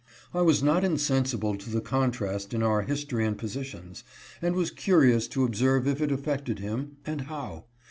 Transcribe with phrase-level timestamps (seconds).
[0.33, 4.03] I was not insensible to the contrast in our history and positions,
[4.41, 7.65] and was curious to observe if it affected him, and how.